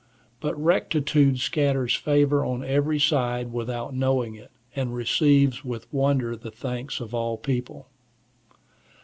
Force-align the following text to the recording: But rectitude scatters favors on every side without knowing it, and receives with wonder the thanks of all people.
But 0.39 0.55
rectitude 0.59 1.39
scatters 1.39 1.93
favors 1.93 2.41
on 2.43 2.65
every 2.65 2.97
side 2.99 3.53
without 3.53 3.93
knowing 3.93 4.33
it, 4.33 4.49
and 4.75 4.95
receives 4.95 5.63
with 5.63 5.85
wonder 5.93 6.35
the 6.35 6.49
thanks 6.49 6.99
of 6.99 7.13
all 7.13 7.37
people. 7.37 7.85